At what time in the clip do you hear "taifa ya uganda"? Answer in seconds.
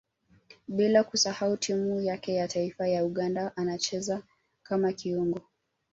2.47-3.57